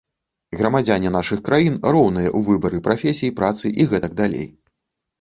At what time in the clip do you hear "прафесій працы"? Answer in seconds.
2.91-3.67